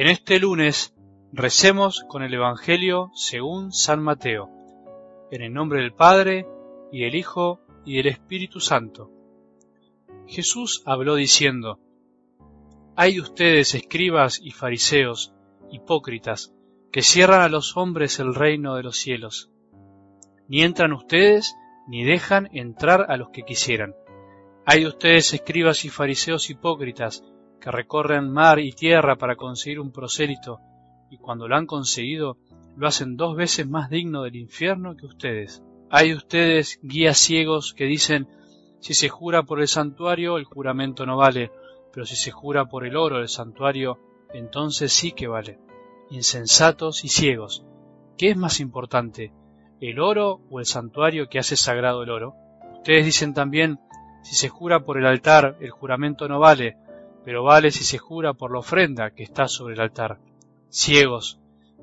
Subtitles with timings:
[0.00, 0.94] En este lunes
[1.30, 4.48] recemos con el Evangelio según San Mateo,
[5.30, 6.46] en el nombre del Padre,
[6.90, 9.10] y del Hijo, y del Espíritu Santo.
[10.26, 11.80] Jesús habló diciendo,
[12.96, 15.34] Hay de ustedes, escribas y fariseos,
[15.70, 16.54] hipócritas,
[16.90, 19.50] que cierran a los hombres el reino de los cielos.
[20.48, 21.54] Ni entran ustedes,
[21.86, 23.94] ni dejan entrar a los que quisieran.
[24.64, 27.22] Hay de ustedes, escribas y fariseos hipócritas,
[27.60, 30.60] que recorren mar y tierra para conseguir un prosélito,
[31.10, 32.38] y cuando lo han conseguido,
[32.76, 35.62] lo hacen dos veces más digno del infierno que ustedes.
[35.90, 38.28] Hay de ustedes, guías ciegos, que dicen,
[38.78, 41.50] si se jura por el santuario, el juramento no vale,
[41.92, 43.98] pero si se jura por el oro del santuario,
[44.32, 45.58] entonces sí que vale.
[46.10, 47.64] Insensatos y ciegos.
[48.16, 49.32] ¿Qué es más importante,
[49.80, 52.34] el oro o el santuario que hace sagrado el oro?
[52.76, 53.80] Ustedes dicen también,
[54.22, 56.76] si se jura por el altar, el juramento no vale,
[57.24, 60.18] pero vale si se jura por la ofrenda que está sobre el altar.
[60.70, 61.38] Ciegos,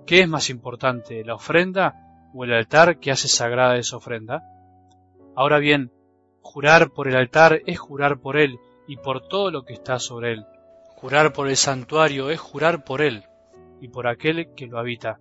[0.06, 4.44] ¿qué es más importante, la ofrenda o el altar que hace sagrada esa ofrenda?
[5.36, 5.92] Ahora bien,
[6.42, 10.34] jurar por el altar es jurar por él y por todo lo que está sobre
[10.34, 10.46] él.
[10.96, 13.24] Jurar por el santuario es jurar por él
[13.82, 15.20] y por aquel que lo habita.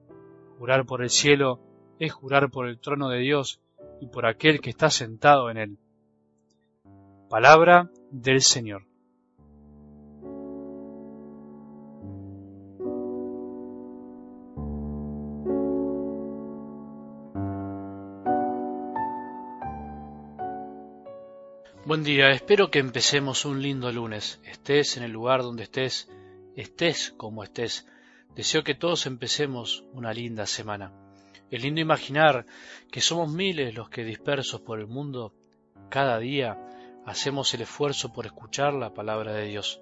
[0.58, 1.61] Jurar por el cielo
[1.98, 3.61] es jurar por el trono de Dios
[4.01, 5.78] y por aquel que está sentado en él.
[7.28, 8.86] Palabra del Señor.
[21.87, 24.41] Buen día, espero que empecemos un lindo lunes.
[24.42, 26.11] Estés en el lugar donde estés,
[26.56, 27.87] estés como estés.
[28.34, 30.91] Deseo que todos empecemos una linda semana.
[31.48, 32.45] Es lindo imaginar
[32.91, 35.33] que somos miles los que dispersos por el mundo,
[35.89, 36.59] cada día
[37.07, 39.81] hacemos el esfuerzo por escuchar la palabra de Dios.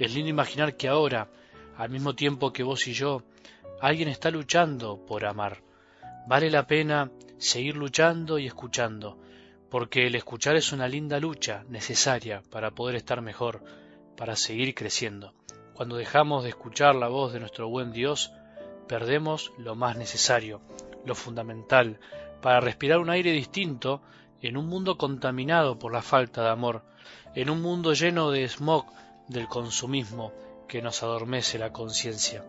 [0.00, 1.30] Es lindo imaginar que ahora,
[1.76, 3.22] al mismo tiempo que vos y yo,
[3.80, 5.62] alguien está luchando por amar.
[6.26, 9.20] Vale la pena seguir luchando y escuchando,
[9.70, 13.62] porque el escuchar es una linda lucha necesaria para poder estar mejor,
[14.16, 15.34] para seguir creciendo.
[15.74, 18.32] Cuando dejamos de escuchar la voz de nuestro buen Dios,
[18.88, 20.60] perdemos lo más necesario,
[21.04, 21.98] lo fundamental,
[22.40, 24.02] para respirar un aire distinto
[24.40, 26.82] en un mundo contaminado por la falta de amor,
[27.34, 28.86] en un mundo lleno de smog
[29.28, 30.32] del consumismo
[30.68, 32.44] que nos adormece la conciencia.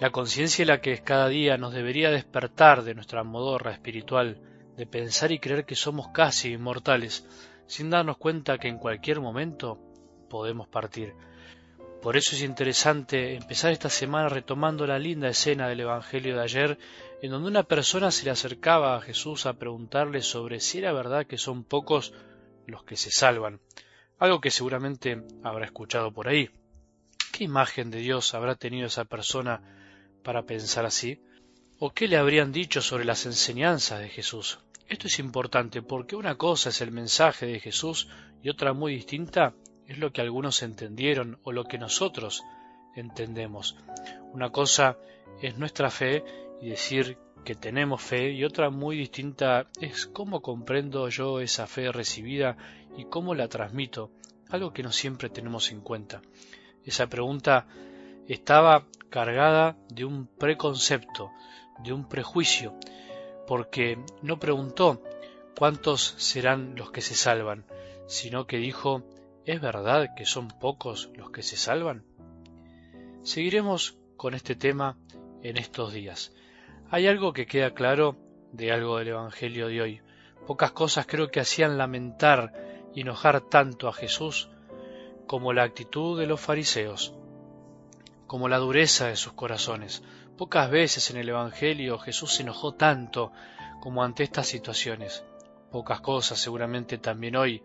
[0.00, 4.40] La conciencia la que cada día nos debería despertar de nuestra modorra espiritual,
[4.76, 7.26] de pensar y creer que somos casi inmortales,
[7.66, 9.78] sin darnos cuenta que en cualquier momento
[10.28, 11.14] podemos partir.
[12.02, 16.78] Por eso es interesante empezar esta semana retomando la linda escena del Evangelio de ayer,
[17.22, 21.26] en donde una persona se le acercaba a Jesús a preguntarle sobre si era verdad
[21.26, 22.12] que son pocos
[22.66, 23.60] los que se salvan,
[24.18, 26.50] algo que seguramente habrá escuchado por ahí.
[27.32, 29.62] ¿Qué imagen de Dios habrá tenido esa persona
[30.22, 31.20] para pensar así?
[31.78, 34.58] ¿O qué le habrían dicho sobre las enseñanzas de Jesús?
[34.88, 38.08] Esto es importante porque una cosa es el mensaje de Jesús
[38.42, 39.54] y otra muy distinta
[39.86, 42.44] es lo que algunos entendieron o lo que nosotros
[42.94, 43.76] entendemos.
[44.32, 44.96] Una cosa
[45.42, 46.24] es nuestra fe
[46.60, 51.90] y decir que tenemos fe y otra muy distinta es cómo comprendo yo esa fe
[51.90, 52.56] recibida
[52.96, 54.10] y cómo la transmito,
[54.50, 56.22] algo que no siempre tenemos en cuenta.
[56.84, 57.66] Esa pregunta
[58.28, 61.30] estaba cargada de un preconcepto,
[61.84, 62.74] de un prejuicio,
[63.46, 65.02] porque no preguntó
[65.56, 67.64] cuántos serán los que se salvan,
[68.06, 69.02] sino que dijo
[69.46, 72.04] ¿Es verdad que son pocos los que se salvan?
[73.22, 74.98] Seguiremos con este tema
[75.42, 76.34] en estos días.
[76.90, 78.16] Hay algo que queda claro
[78.50, 80.00] de algo del Evangelio de hoy.
[80.46, 82.52] Pocas cosas creo que hacían lamentar
[82.92, 84.48] y enojar tanto a Jesús
[85.28, 87.14] como la actitud de los fariseos,
[88.26, 90.02] como la dureza de sus corazones.
[90.36, 93.32] Pocas veces en el Evangelio Jesús se enojó tanto
[93.80, 95.24] como ante estas situaciones.
[95.70, 97.62] Pocas cosas seguramente también hoy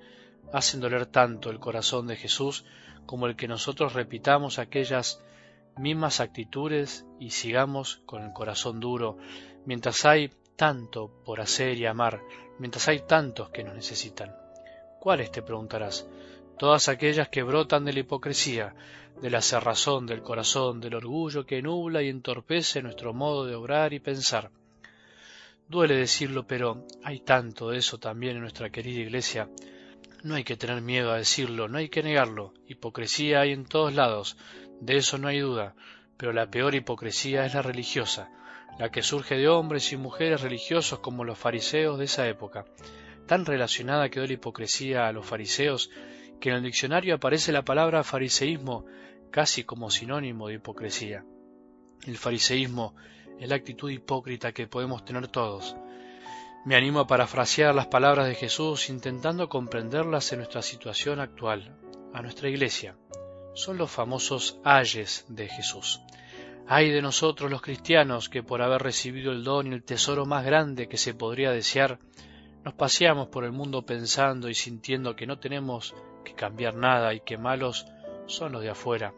[0.54, 2.66] hacen doler tanto el corazón de Jesús
[3.06, 5.22] como el que nosotros repitamos aquellas
[5.78, 9.18] mismas actitudes y sigamos con el corazón duro,
[9.66, 12.22] mientras hay tanto por hacer y amar,
[12.60, 14.36] mientras hay tantos que nos necesitan.
[15.00, 16.08] ¿Cuáles te preguntarás?
[16.62, 18.76] Todas aquellas que brotan de la hipocresía,
[19.20, 23.94] de la cerrazón del corazón, del orgullo que nubla y entorpece nuestro modo de obrar
[23.94, 24.52] y pensar.
[25.68, 29.50] Duele decirlo, pero hay tanto de eso también en nuestra querida Iglesia,
[30.22, 32.54] no hay que tener miedo a decirlo, no hay que negarlo.
[32.68, 34.38] Hipocresía hay en todos lados,
[34.82, 35.74] de eso no hay duda,
[36.16, 38.30] pero la peor hipocresía es la religiosa,
[38.78, 42.66] la que surge de hombres y mujeres religiosos como los fariseos de esa época.
[43.26, 45.90] Tan relacionada quedó la hipocresía a los fariseos
[46.42, 48.86] que en el diccionario aparece la palabra fariseísmo
[49.30, 51.24] casi como sinónimo de hipocresía.
[52.06, 52.96] El fariseísmo
[53.40, 55.76] es la actitud hipócrita que podemos tener todos.
[56.66, 61.78] Me animo a parafrasear las palabras de Jesús intentando comprenderlas en nuestra situación actual,
[62.14, 62.98] a nuestra iglesia.
[63.54, 66.02] Son los famosos ayes de Jesús.
[66.68, 70.46] Ay de nosotros los cristianos que por haber recibido el don y el tesoro más
[70.46, 72.00] grande que se podría desear,
[72.64, 77.22] nos paseamos por el mundo pensando y sintiendo que no tenemos que cambiar nada y
[77.22, 77.88] que malos
[78.28, 79.14] son los de afuera.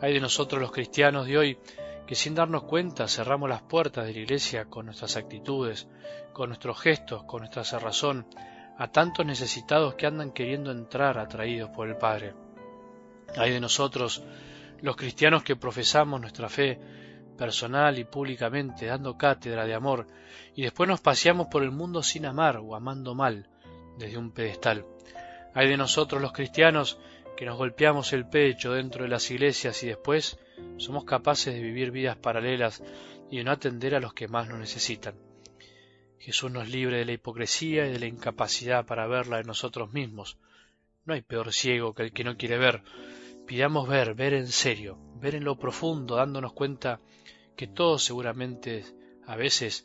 [0.00, 1.58] Hay de nosotros los cristianos de hoy
[2.06, 5.86] que sin darnos cuenta cerramos las puertas de la iglesia con nuestras actitudes,
[6.32, 8.26] con nuestros gestos, con nuestra cerrazón,
[8.78, 12.34] a tantos necesitados que andan queriendo entrar atraídos por el Padre.
[13.36, 14.24] Hay de nosotros
[14.80, 16.80] los cristianos que profesamos nuestra fe
[17.40, 20.06] personal y públicamente, dando cátedra de amor,
[20.54, 23.48] y después nos paseamos por el mundo sin amar o amando mal,
[23.96, 24.84] desde un pedestal.
[25.54, 26.98] Hay de nosotros los cristianos
[27.38, 30.38] que nos golpeamos el pecho dentro de las iglesias y después
[30.76, 32.82] somos capaces de vivir vidas paralelas
[33.30, 35.14] y de no atender a los que más nos necesitan.
[36.18, 40.36] Jesús nos libre de la hipocresía y de la incapacidad para verla en nosotros mismos.
[41.06, 42.82] No hay peor ciego que el que no quiere ver.
[43.50, 47.00] Pidamos ver, ver en serio, ver en lo profundo, dándonos cuenta
[47.56, 48.84] que todos seguramente
[49.26, 49.84] a veces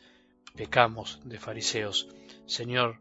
[0.56, 2.08] pecamos de fariseos.
[2.46, 3.00] Señor,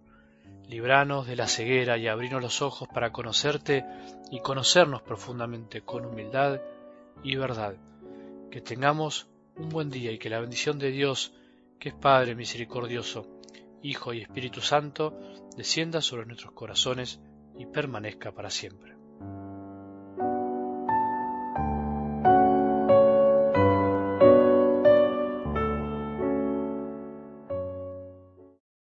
[0.66, 3.84] libranos de la ceguera y abrinos los ojos para conocerte
[4.31, 6.62] y conocernos profundamente con humildad
[7.22, 7.76] y verdad.
[8.50, 11.34] Que tengamos un buen día y que la bendición de Dios,
[11.78, 13.26] que es Padre misericordioso,
[13.82, 15.12] Hijo y Espíritu Santo,
[15.58, 17.20] descienda sobre nuestros corazones
[17.58, 18.94] y permanezca para siempre.